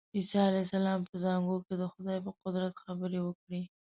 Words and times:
عیسی 0.15 0.37
علیه 0.47 0.63
السلام 0.67 0.99
په 1.09 1.15
زانګو 1.23 1.55
کې 1.65 1.73
د 1.77 1.83
خدای 1.93 2.17
په 2.25 2.31
قدرت 2.41 2.73
خبرې 2.83 3.19
وکړې. 3.23 3.61